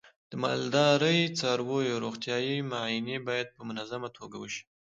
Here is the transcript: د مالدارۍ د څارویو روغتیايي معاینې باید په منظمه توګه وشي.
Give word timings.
د 0.31 0.33
مالدارۍ 0.43 1.19
د 1.27 1.33
څارویو 1.39 2.01
روغتیايي 2.05 2.57
معاینې 2.71 3.17
باید 3.27 3.47
په 3.55 3.61
منظمه 3.69 4.09
توګه 4.17 4.35
وشي. 4.39 4.63